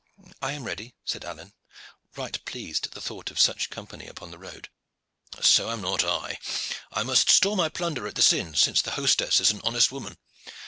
"I 0.41 0.53
am 0.53 0.63
ready," 0.63 0.95
said 1.05 1.23
Alleyne, 1.23 1.53
right 2.15 2.43
pleased 2.45 2.87
at 2.87 2.93
the 2.93 3.01
thought 3.01 3.29
of 3.29 3.39
such 3.39 3.69
company 3.69 4.07
upon 4.07 4.31
the 4.31 4.39
road. 4.39 4.67
"So 5.41 5.69
am 5.69 5.81
not 5.81 6.03
I. 6.03 6.39
I 6.91 7.03
must 7.03 7.29
store 7.29 7.55
my 7.55 7.69
plunder 7.69 8.07
at 8.07 8.15
this 8.15 8.33
inn, 8.33 8.55
since 8.55 8.81
the 8.81 8.93
hostess 8.97 9.39
is 9.39 9.51
an 9.51 9.61
honest 9.63 9.91
woman. 9.91 10.17